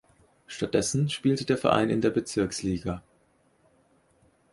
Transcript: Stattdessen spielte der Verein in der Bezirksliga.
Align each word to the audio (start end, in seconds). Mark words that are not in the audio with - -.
Stattdessen 0.47 1.11
spielte 1.11 1.45
der 1.45 1.59
Verein 1.59 1.91
in 1.91 2.01
der 2.01 2.09
Bezirksliga. 2.09 3.03